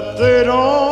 that 0.00 0.16
they 0.16 0.44
don't 0.44 0.87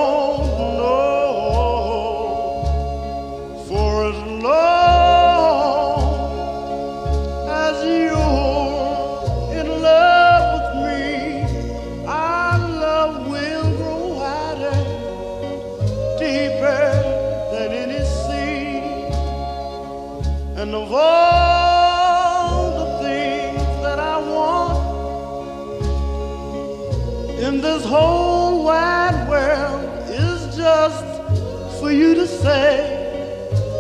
say 32.47 32.79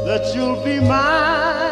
that 0.07 0.35
you'll 0.35 0.61
be 0.65 0.81
my 0.81 1.66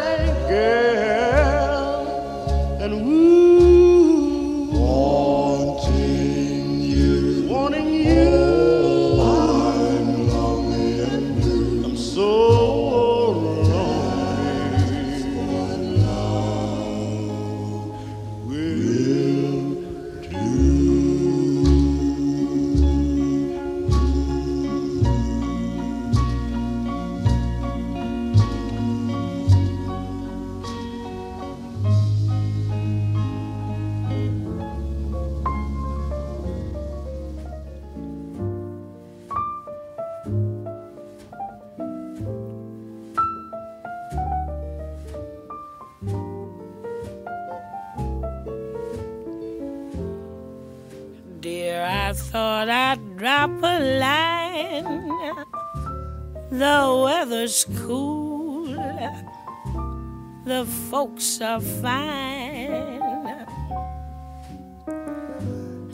folks 60.65 61.41
are 61.41 61.61
fine. 61.61 63.01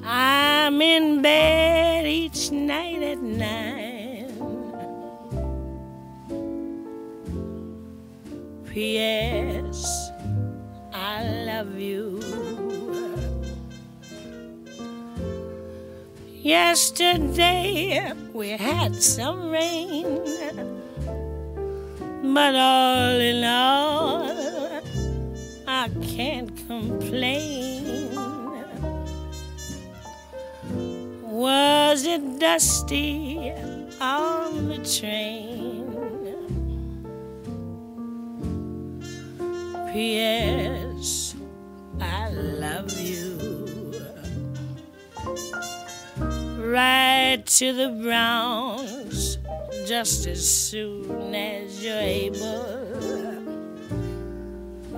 I'm 0.03 0.81
in 0.81 1.21
bed 1.21 2.05
each 2.05 2.51
night 2.51 3.01
at 3.03 3.19
nine. 3.19 3.91
P.S. 8.71 10.11
I 10.93 11.23
love 11.45 11.77
you. 11.77 12.19
Yesterday 16.41 18.11
we 18.33 18.49
had 18.49 18.95
some 18.95 19.51
rain, 19.51 20.23
but 22.33 22.55
all 22.55 23.19
in 23.19 23.43
all, 23.43 24.50
can't 26.01 26.55
complain. 26.67 28.15
Was 31.23 32.05
it 32.05 32.39
dusty 32.39 33.51
on 33.99 34.69
the 34.69 34.77
train? 34.77 35.61
P.S. 39.91 41.35
I 41.99 42.29
love 42.29 42.91
you. 42.99 43.37
Ride 46.57 47.45
to 47.45 47.73
the 47.73 47.89
Browns 48.01 49.37
just 49.85 50.27
as 50.27 50.47
soon 50.49 51.35
as 51.35 51.83
you're 51.83 51.97
able. 51.97 52.90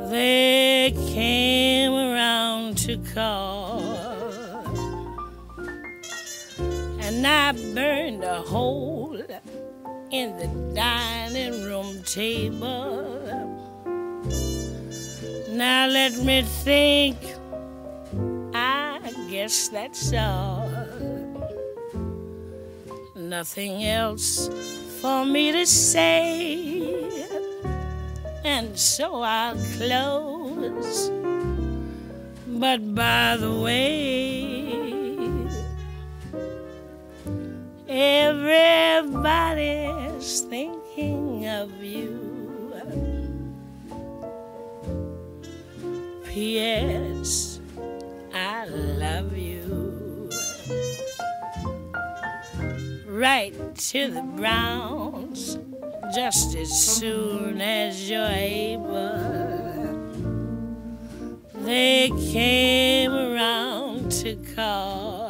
They 0.10 0.94
came 1.14 1.94
around 1.94 2.78
to 2.80 2.98
call 3.14 3.82
and 7.00 7.26
I 7.28 7.52
burned 7.74 8.24
a 8.24 8.42
hole 8.42 9.22
in 10.12 10.38
the 10.38 10.48
dining 10.74 11.64
room 11.64 12.02
table. 12.04 13.04
Now 15.50 15.88
let 15.88 16.18
me 16.18 16.42
think. 16.42 17.18
I 18.54 19.12
guess 19.30 19.70
that's 19.70 20.14
all. 20.14 20.70
Nothing 23.16 23.84
else 23.84 24.50
for 25.02 25.26
me 25.26 25.52
to 25.52 25.66
say, 25.66 27.28
and 28.44 28.78
so 28.78 29.22
I'll 29.22 29.58
close. 29.78 31.10
But 32.48 32.96
by 32.96 33.38
the 33.38 33.60
way, 33.60 34.84
Everybody's 37.96 40.42
thinking 40.42 41.48
of 41.48 41.84
you. 41.84 42.74
P.S. 46.26 47.60
I 48.34 48.66
love 48.66 49.38
you. 49.38 50.28
Write 53.06 53.76
to 53.76 54.10
the 54.10 54.24
Browns 54.24 55.60
just 56.14 56.56
as 56.56 56.70
soon 56.70 57.60
as 57.60 58.08
you're 58.08 58.24
able. 58.24 59.34
They 61.56 62.12
came 62.32 63.12
around 63.12 64.12
to 64.24 64.36
call 64.56 65.28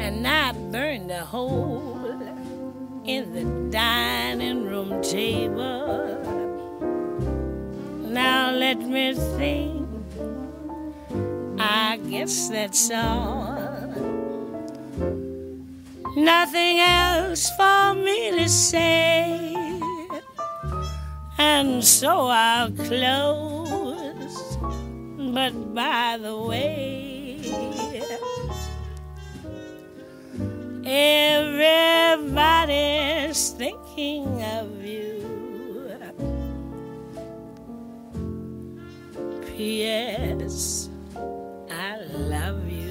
and 0.00 0.26
I 0.26 0.52
burned 0.70 1.10
a 1.10 1.24
hole 1.24 2.08
in 3.04 3.34
the 3.34 3.70
dining 3.70 4.64
room 4.64 5.02
table. 5.02 6.18
Now 8.08 8.52
let 8.52 8.78
me 8.78 9.14
think. 9.36 9.88
I 11.58 11.98
guess 12.08 12.48
that's 12.48 12.90
all. 12.90 13.51
Nothing 16.16 16.80
else 16.80 17.50
for 17.56 17.94
me 17.94 18.32
to 18.32 18.48
say. 18.48 19.54
And 21.38 21.84
so 21.84 22.26
I'll 22.28 22.72
close. 22.72 24.58
But 25.34 25.74
by 25.74 26.18
the 26.20 26.36
way, 26.36 27.22
Everybody's 30.84 33.50
thinking 33.50 34.42
of 34.42 34.84
you. 34.84 35.22
P.S. 39.46 40.88
I 41.70 41.98
love 42.12 42.68
you. 42.68 42.81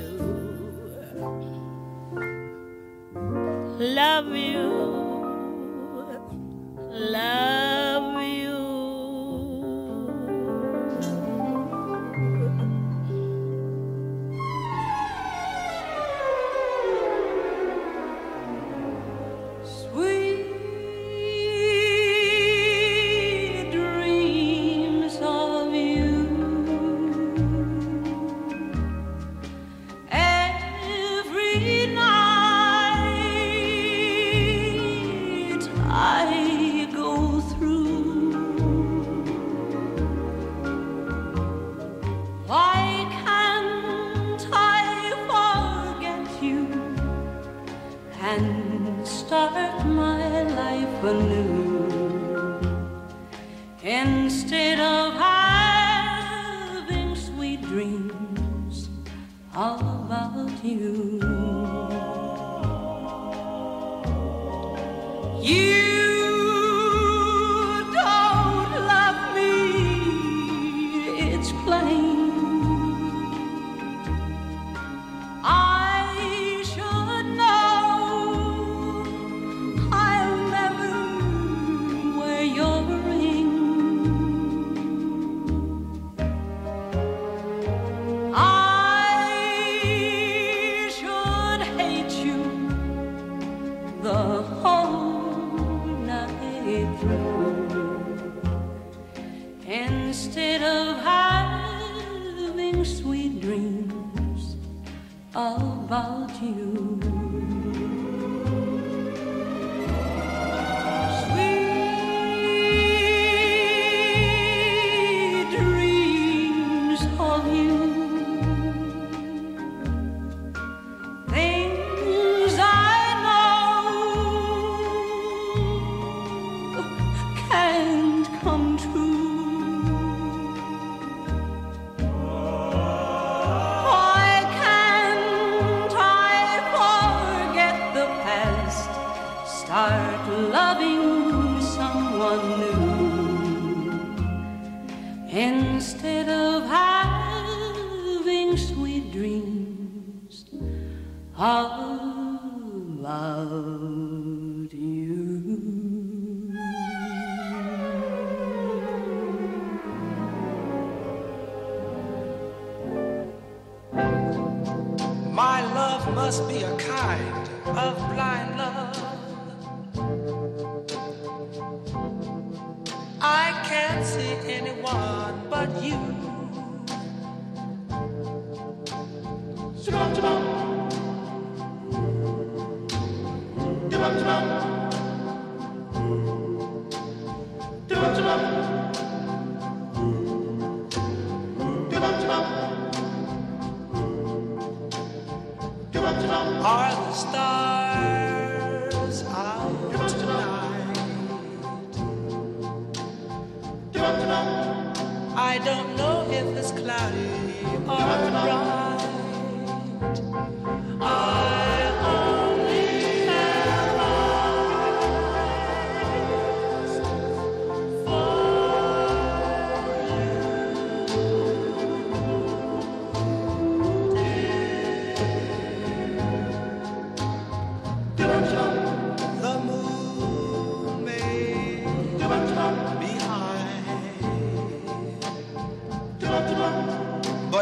Love 3.82 4.36
you. 4.36 4.70
Love 6.92 7.71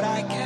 but 0.02 0.08
I 0.08 0.22
can't 0.22 0.39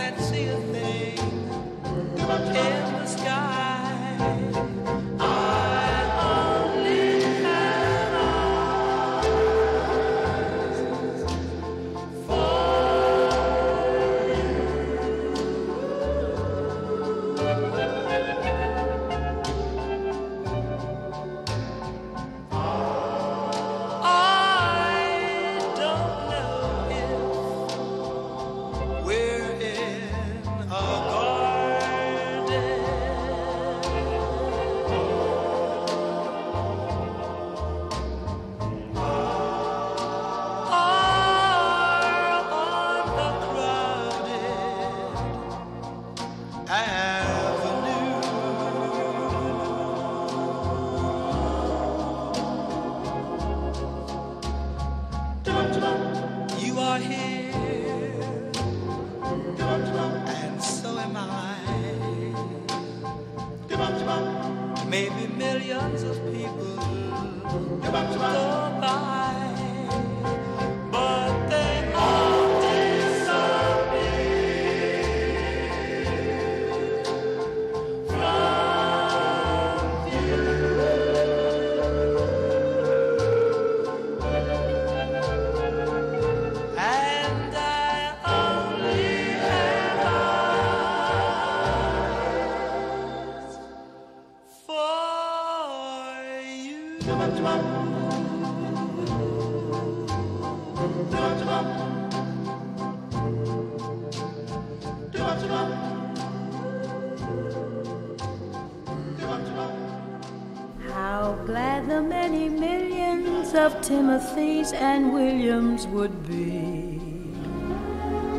Timothys 113.84 114.74
and 114.74 115.12
Williams 115.12 115.86
would 115.88 116.26
be 116.26 117.02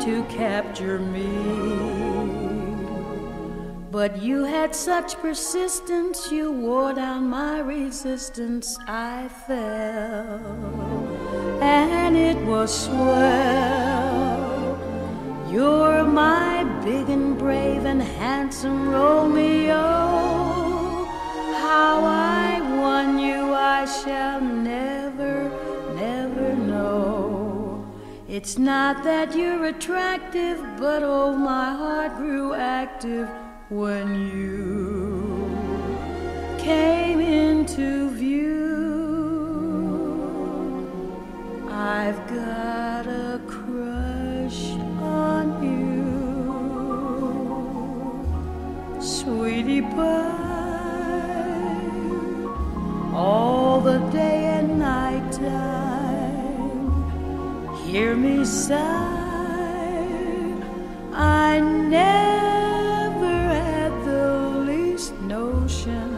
to 0.00 0.24
capture 0.30 0.98
me. 0.98 1.28
But 3.90 4.22
you 4.22 4.44
had 4.44 4.74
such 4.74 5.16
persistence, 5.16 6.32
you 6.32 6.50
wore 6.50 6.94
down 6.94 7.28
my 7.28 7.58
resistance. 7.60 8.78
I 8.88 9.28
fell, 9.46 10.40
and 11.60 12.16
it 12.16 12.38
was 12.46 12.86
swell. 12.86 14.24
You're 15.52 16.04
my 16.04 16.64
big 16.82 17.10
and 17.10 17.38
brave 17.38 17.84
and 17.84 18.02
handsome 18.02 18.88
Romeo. 18.88 19.74
How 21.66 22.02
I 22.02 22.60
won 22.80 23.18
you, 23.18 23.52
I 23.52 23.84
shall 23.84 24.40
never, 24.40 25.03
It's 28.36 28.58
not 28.58 29.04
that 29.04 29.36
you're 29.36 29.66
attractive, 29.66 30.58
but 30.76 31.04
oh, 31.04 31.36
my 31.36 31.72
heart 31.72 32.16
grew 32.16 32.52
active 32.52 33.28
when 33.68 34.12
you 34.28 35.54
came 36.58 37.20
into 37.20 38.10
view. 38.10 38.50
I've 41.70 42.26
got 42.26 43.06
a 43.06 43.40
crush 43.46 44.72
on 44.98 45.62
you, 45.62 46.10
sweetie 49.00 49.82
pie, 49.82 50.10
all 53.14 53.80
the 53.80 53.98
day 54.10 54.53
Hear 57.94 58.16
me 58.16 58.44
sigh. 58.44 58.76
I 61.12 61.60
never 61.60 63.36
had 63.54 63.92
the 64.04 64.64
least 64.66 65.14
notion 65.20 66.10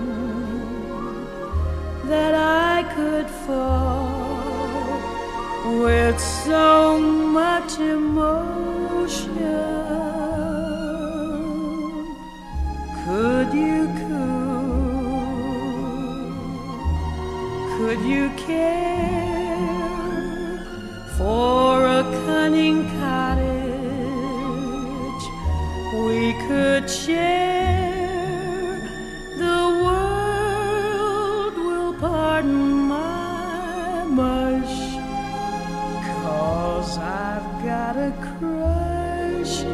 that 2.09 2.35
I 2.35 2.83
could 2.95 3.29
fall 3.45 4.09
with 5.83 6.19
so 6.19 6.99
much 6.99 7.79
emotion. 7.79 9.37
Could 13.05 13.53
you 13.53 13.87
cool? 14.01 14.73
Could 17.77 18.01
you 18.01 18.31
care 18.47 19.16
for 21.17 21.87
a 21.87 22.03
cunning 22.27 22.85
cottage 23.01 23.47
we 26.07 26.33
could 26.47 26.89
share. 26.91 28.79
The 29.39 29.61
world 29.85 31.55
will 31.57 31.95
pardon 31.95 32.89
my 32.89 34.05
I've 36.99 37.65
got 37.65 37.97
a 37.97 38.13
crush, 38.39 39.65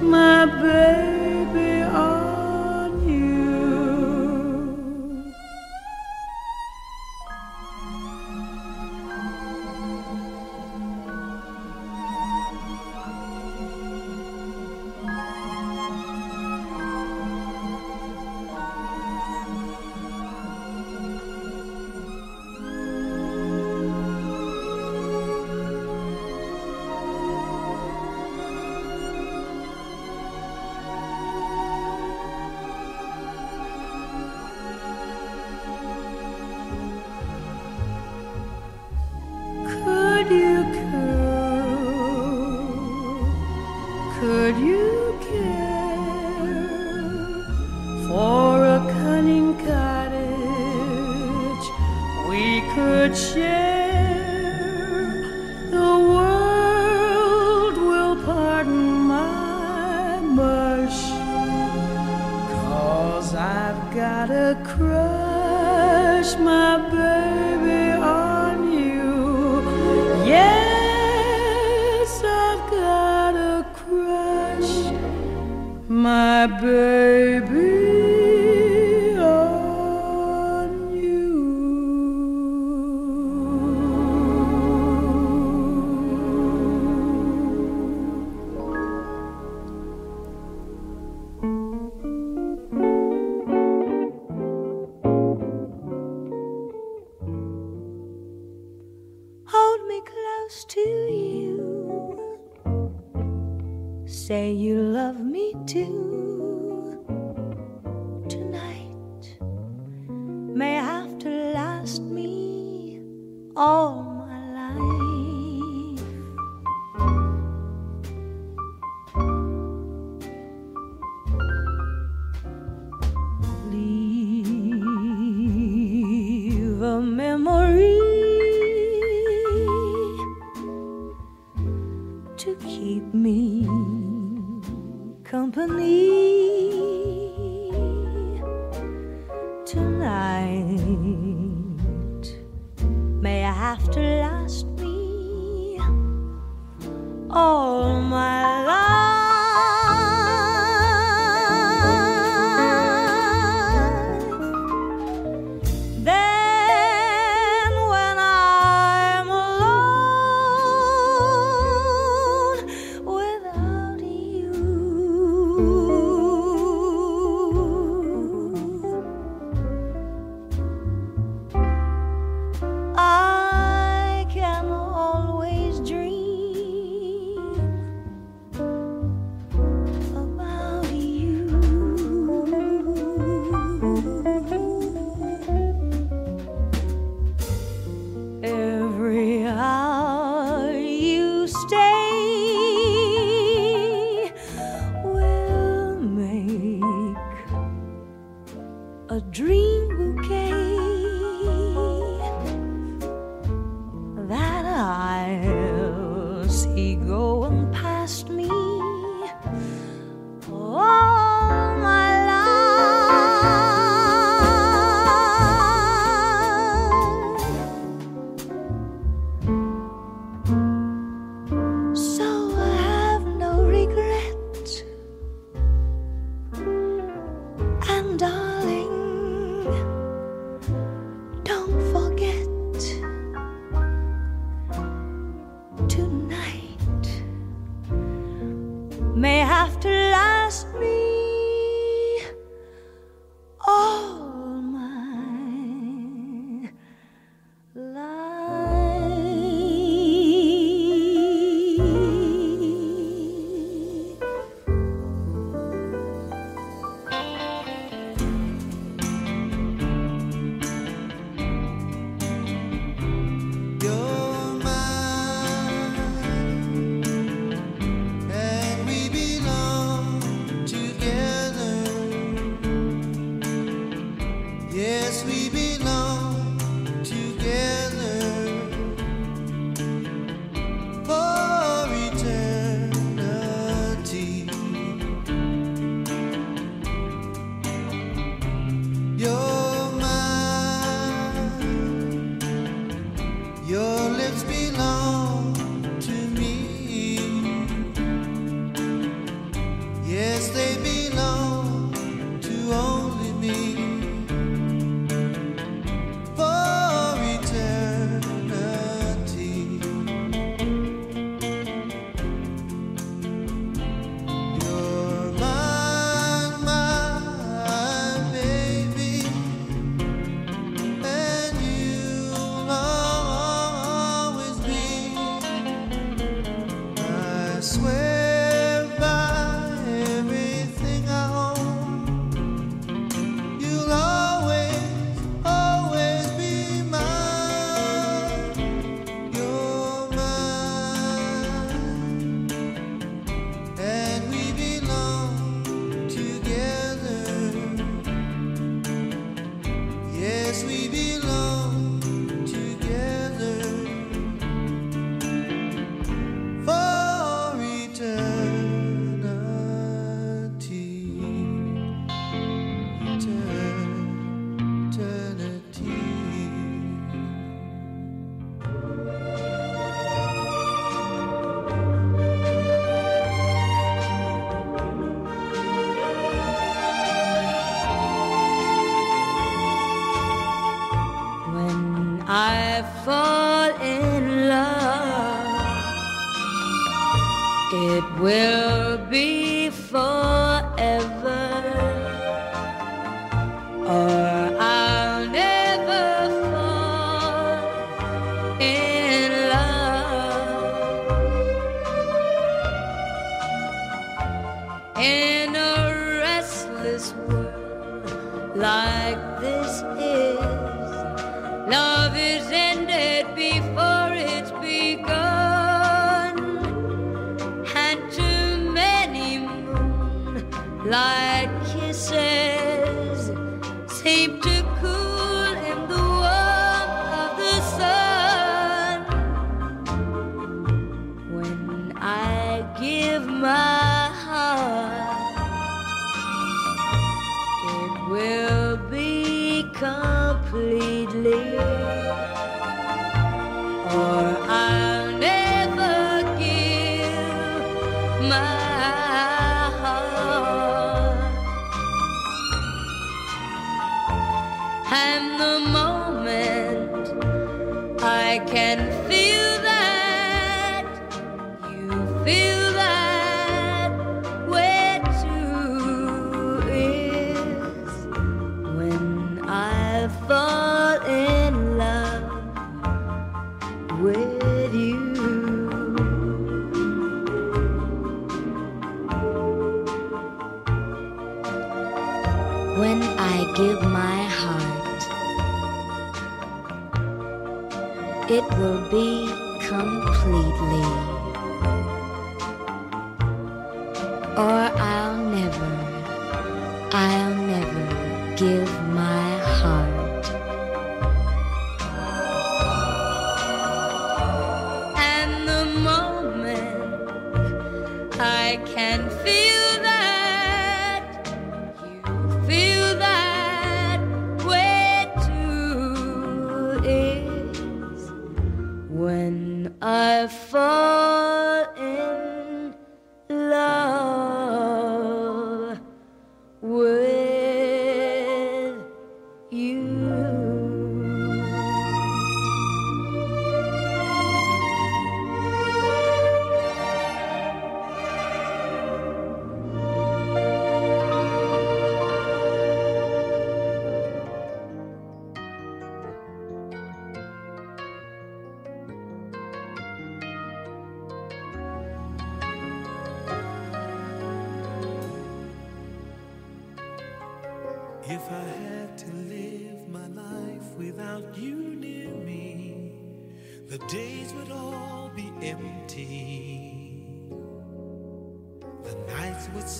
my 0.00 0.46
baby. 0.62 0.99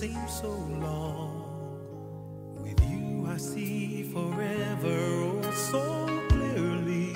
seems 0.01 0.33
so 0.41 0.49
long. 0.49 1.45
With 2.59 2.79
you, 2.89 3.27
I 3.27 3.37
see 3.37 4.01
forever 4.01 4.97
oh 5.29 5.51
so 5.51 5.83
clearly. 6.29 7.13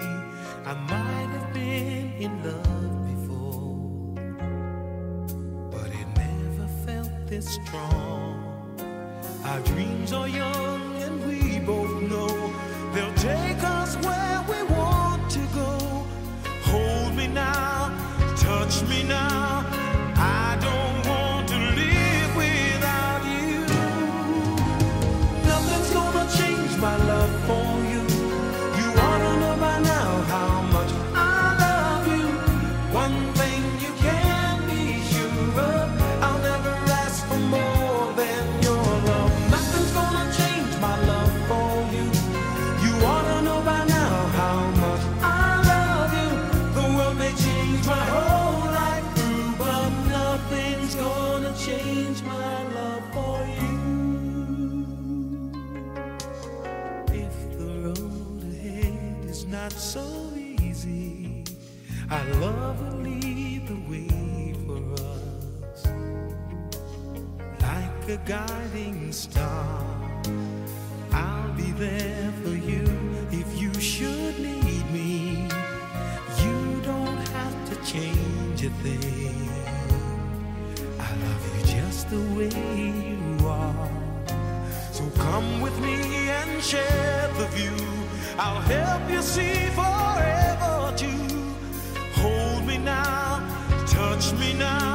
I 0.71 0.74
might 0.91 1.30
have 1.36 1.52
been 1.52 2.13
in 2.26 2.32
love 2.43 2.95
before, 3.12 4.13
but 5.71 5.89
it 6.00 6.08
never 6.15 6.67
felt 6.86 7.10
this 7.26 7.48
strong. 7.58 8.38
Our 9.45 9.62
dreams 9.62 10.13
are 10.13 10.28
young. 10.28 10.44
touch 93.95 94.34
me 94.34 94.53
now. 94.53 94.94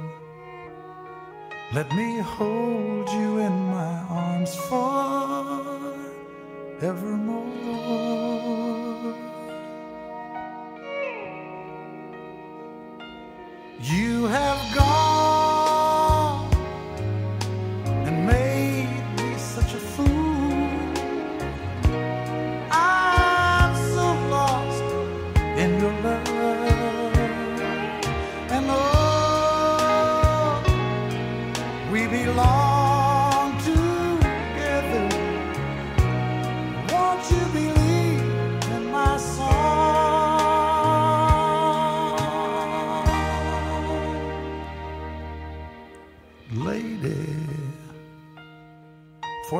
Let 1.73 1.89
me 1.95 2.17
hold 2.19 3.09
you 3.11 3.37
in 3.37 3.67
my 3.67 3.93
arms 4.09 4.53
forevermore. 4.67 6.01
You 13.79 14.25
have 14.25 14.75
gone 14.75 14.90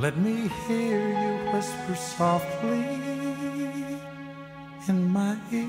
Let 0.00 0.16
me 0.16 0.48
hear 0.66 1.10
you 1.10 1.52
whisper 1.52 1.94
softly 1.94 2.86
in 4.88 5.12
my 5.12 5.36
ear. 5.52 5.66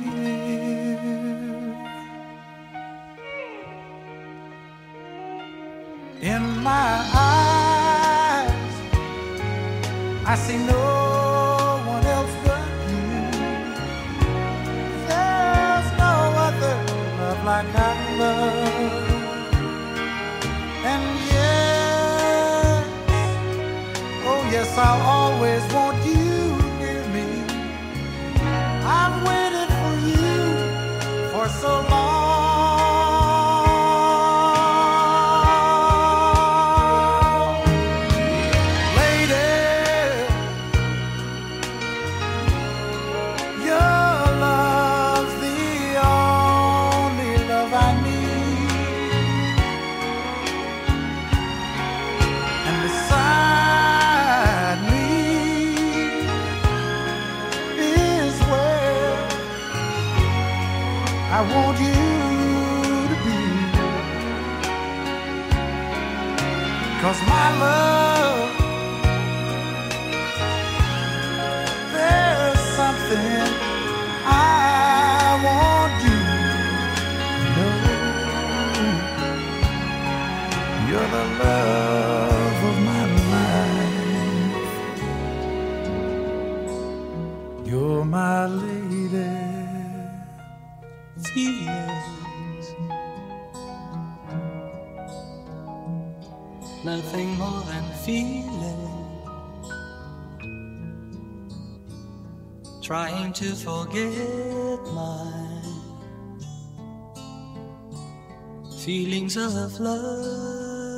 In 6.22 6.44
my 6.64 6.92
eyes, 7.14 8.74
I 10.26 10.36
see 10.36 10.60
no 10.66 10.91
I'll 24.84 25.02
always 25.04 25.61
Trying 103.32 103.50
to 103.50 103.56
forget 103.56 104.80
my 104.94 105.32
feelings 108.84 109.38
of 109.38 109.80
love. 109.80 110.92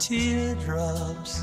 Teardrops. 0.00 1.42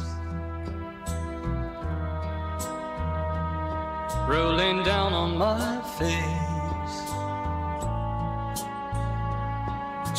Rolling 4.28 4.84
down 4.84 5.13
on 5.13 5.38
my 5.38 5.82
face, 5.98 7.00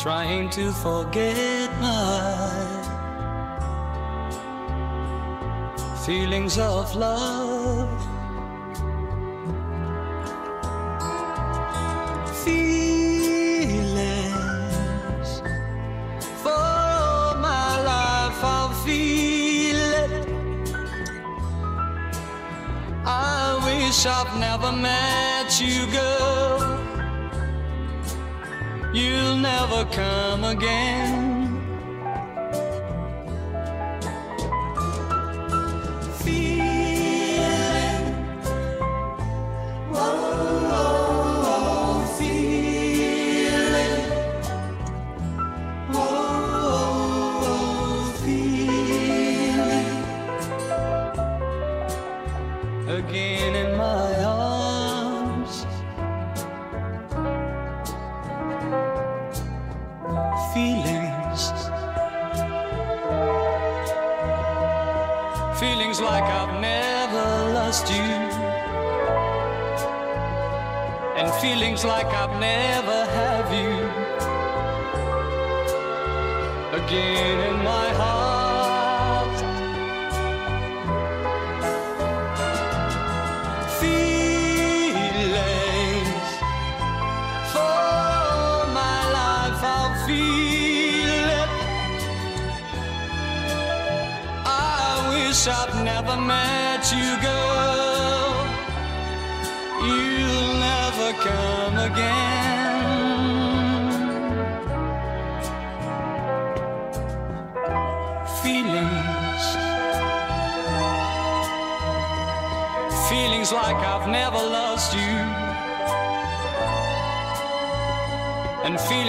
trying 0.01 0.49
to 0.49 0.71
forget 0.71 1.69
my 1.79 2.76
feelings 6.07 6.57
of 6.57 6.95
love. 6.95 7.89
Feelings 12.45 13.81
for 16.41 16.49
all 16.49 17.35
my 17.39 17.81
life, 17.83 18.41
I'll 18.41 18.73
feel 18.85 19.75
it. 19.75 20.29
I 23.05 23.59
wish 23.65 24.05
I've 24.05 24.33
never 24.39 24.71
met 24.71 25.59
you, 25.59 25.87
girl. 25.91 26.59
You'll 28.93 29.35
never 29.35 29.83
come 29.91 30.45
again. 30.45 31.26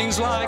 Feelings 0.09 0.20
like 0.20 0.47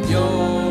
While 0.00 0.61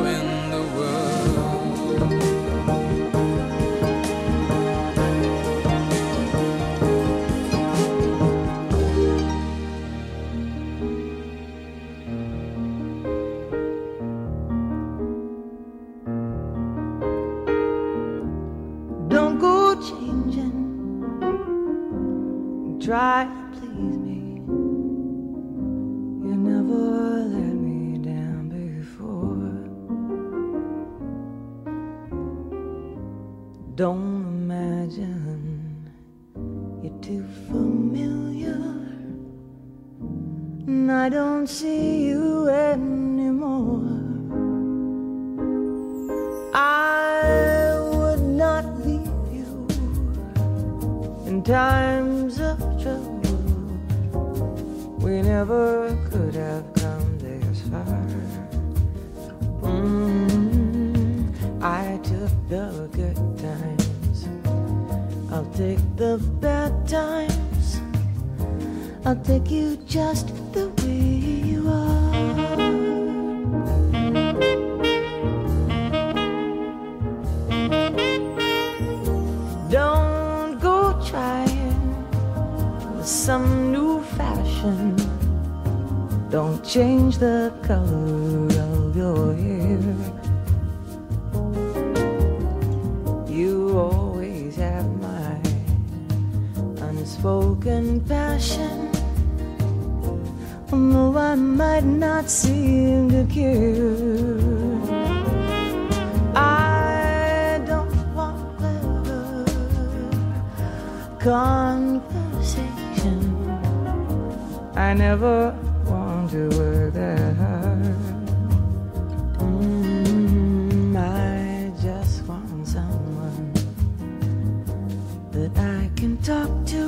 can 126.02 126.18
talk 126.24 126.50
to. 126.66 126.82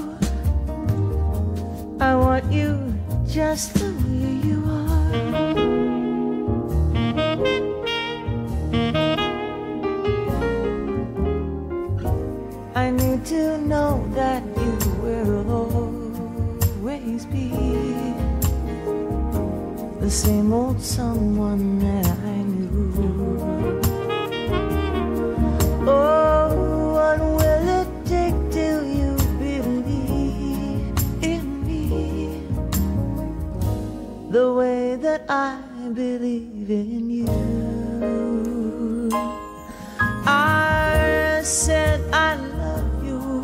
I 1.99 2.15
want 2.15 2.51
you 2.51 2.95
just 3.27 3.75
the 3.75 3.91
way 4.09 4.33
you 4.49 4.57
are. 4.65 5.13
I 12.73 12.89
need 12.89 13.23
to 13.27 13.59
know 13.59 14.03
that 14.15 14.41
you 14.57 14.73
will 15.03 15.45
always 16.81 17.27
be 17.27 17.49
the 19.99 20.09
same 20.09 20.51
old 20.51 20.81
someone 20.81 21.77
that 21.85 22.02
I 35.29 35.57
believe 35.93 36.69
in 36.69 37.09
you? 37.09 37.27
I 40.25 41.41
said 41.43 42.01
I 42.13 42.35
love 42.35 43.03
you, 43.03 43.41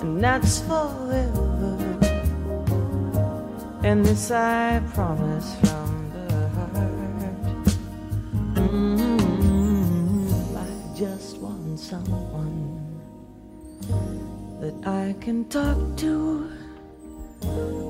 and 0.00 0.22
that's 0.22 0.60
forever. 0.60 1.76
And 3.82 4.04
this 4.04 4.30
I 4.30 4.82
promise 4.94 5.54
from 5.60 6.10
the 6.12 6.48
heart. 6.48 7.76
Mm, 8.56 10.56
I 10.56 10.98
just 10.98 11.38
want 11.38 11.78
someone 11.80 12.78
that 14.60 14.74
I 14.86 15.14
can 15.20 15.44
talk 15.48 15.96
to. 15.98 16.50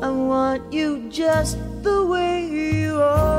I 0.01 0.11
want 0.11 0.73
you 0.73 1.09
just 1.11 1.59
the 1.83 2.05
way 2.05 2.47
you 2.47 3.01
are. 3.01 3.30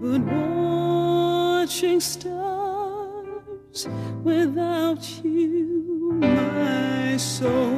But 0.00 0.20
watching 0.32 2.00
stars 2.00 3.86
without 4.22 5.06
you, 5.22 6.14
my 6.22 7.18
soul 7.18 7.73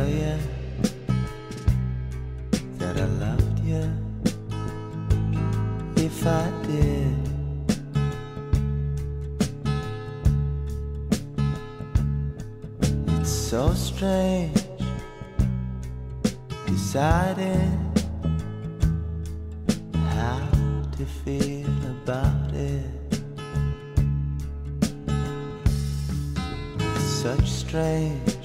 tell 0.00 0.08
you 0.08 0.38
that 2.78 2.96
I 2.96 3.04
loved 3.24 3.58
you. 3.60 3.84
If 5.96 6.26
I 6.26 6.50
did, 6.66 7.16
it's 13.18 13.30
so 13.30 13.74
strange 13.74 14.64
deciding 16.66 17.76
how 20.14 20.48
to 20.96 21.04
feel 21.24 21.74
about 22.04 22.54
it. 22.54 22.84
It's 26.78 27.10
such 27.24 27.46
strange 27.50 28.39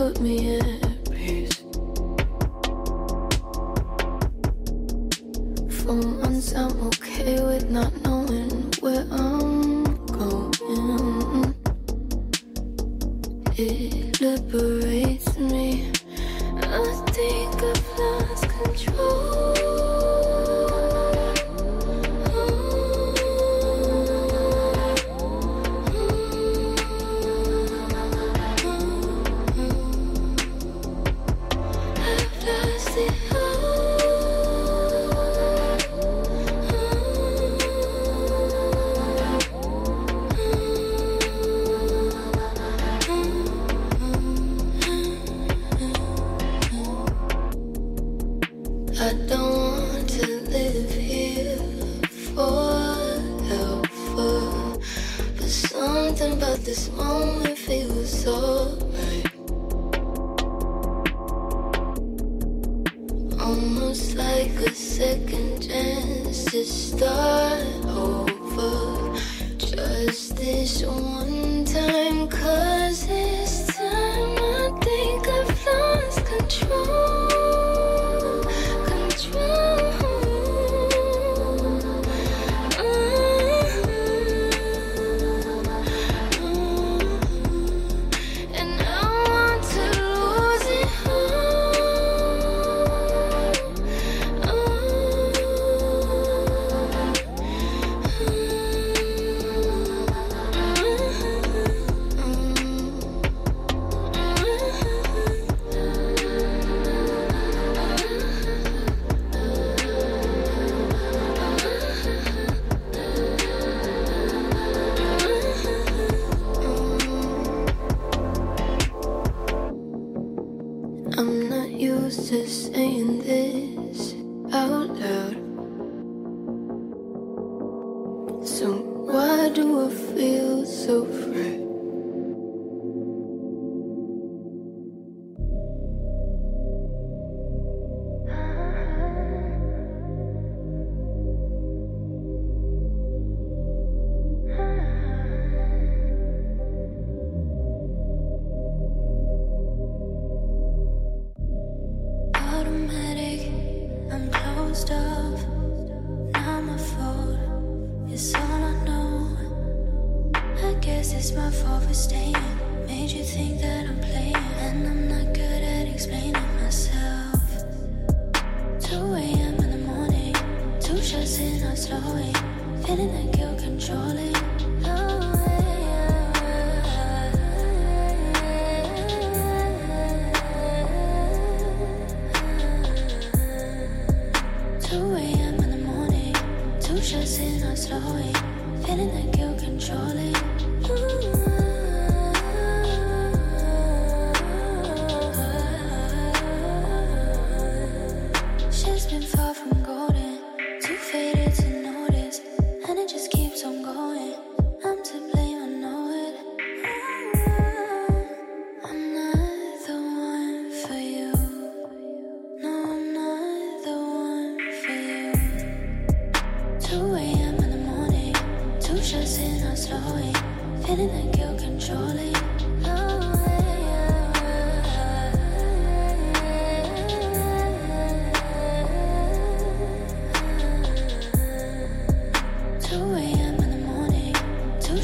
put 0.00 0.18
me 0.18 0.38
in 0.38 0.49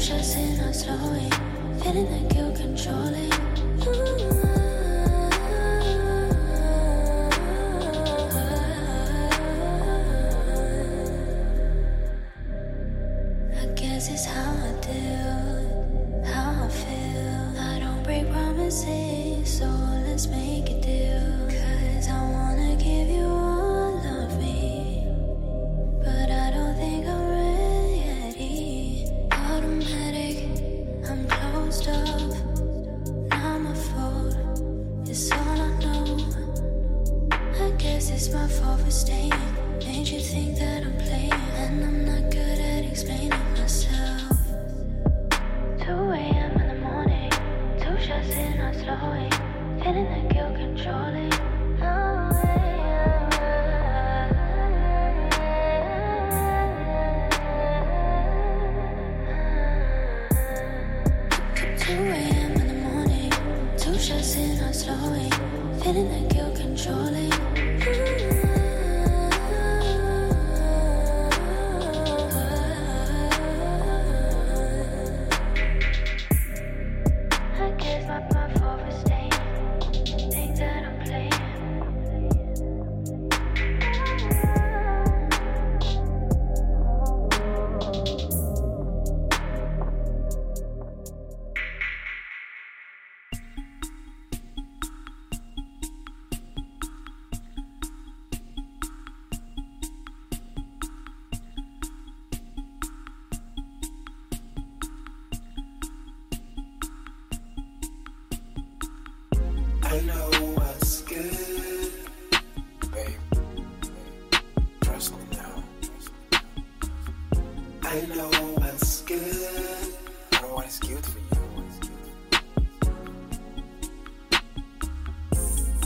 Stressing 0.07 0.57
and 0.59 0.73
slowing, 0.73 1.31
feeling 1.81 2.09
like 2.09 2.33
you're 2.33 2.55
controlling. 2.55 3.56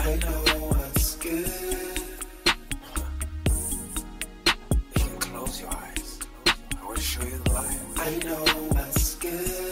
I 0.03 0.15
know 0.15 0.43
what's 0.67 1.15
good. 1.17 1.45
You 4.97 5.03
can 5.03 5.17
close 5.19 5.61
your 5.61 5.69
eyes. 5.69 6.19
I 6.81 6.87
will 6.87 6.95
show 6.95 7.23
you 7.23 7.37
the 7.45 7.51
light. 7.53 7.77
I 7.97 8.17
know 8.25 8.43
what's 8.73 9.15
good. 9.15 9.70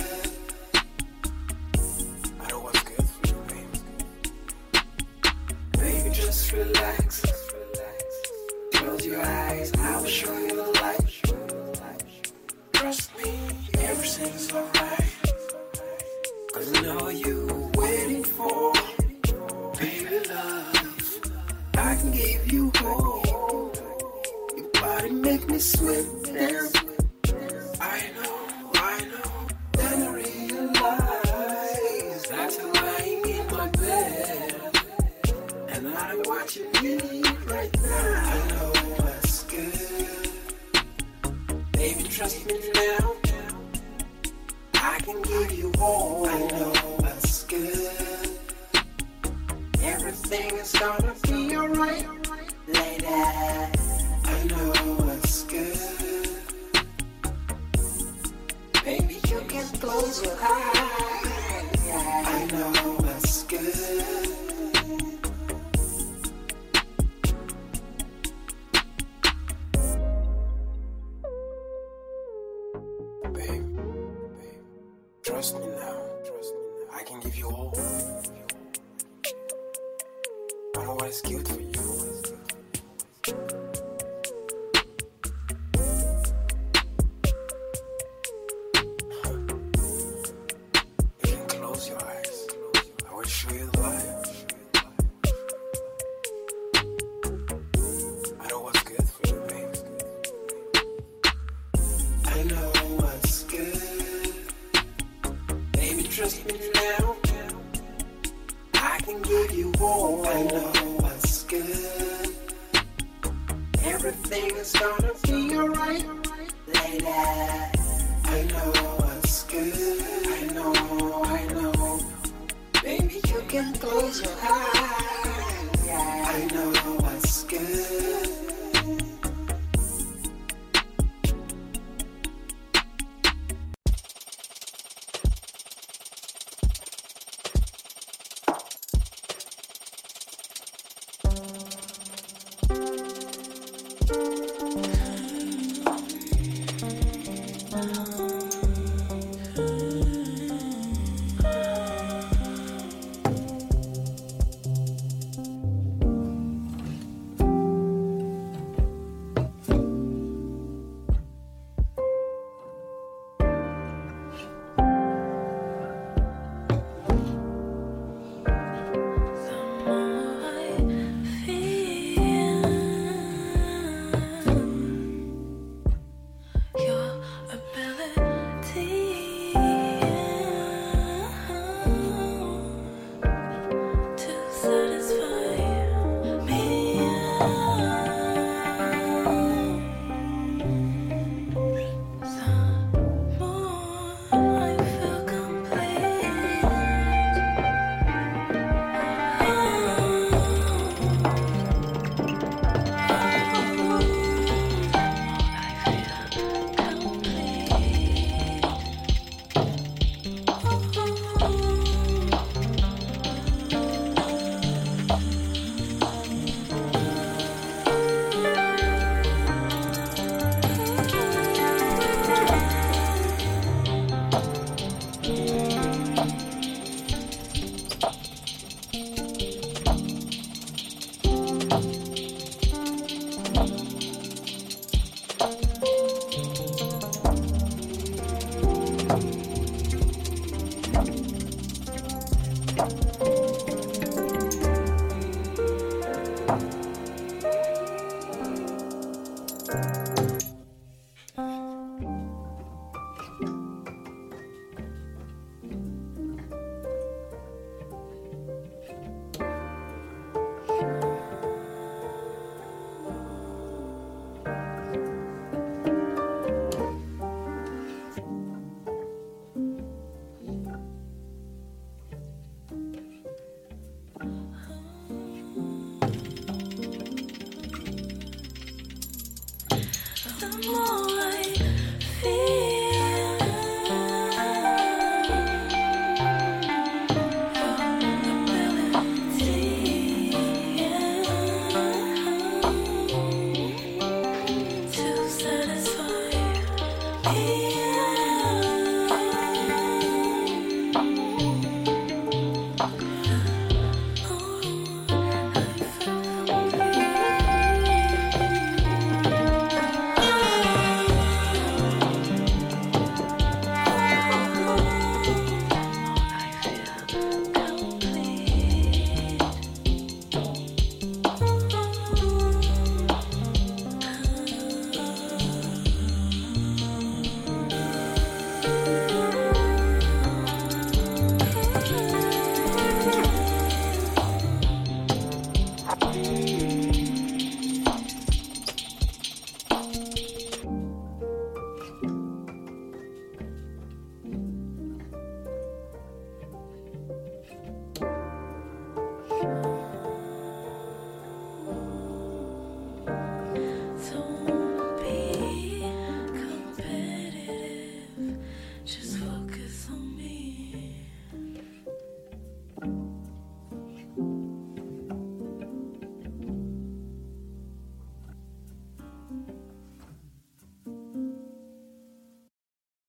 can 123.60 123.74
close 123.74 124.22
your 124.22 124.32
eyes. 124.42 125.90
I 125.92 126.48
know 126.54 126.79